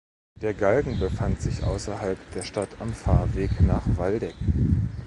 [0.33, 4.33] Der Galgen befand sich außerhalb der Stadt am Fahrweg nach Waldeck.